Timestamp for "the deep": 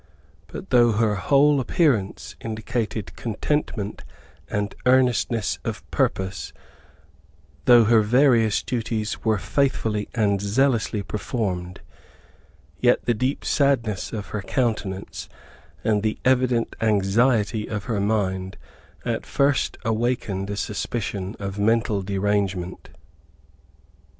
13.05-13.45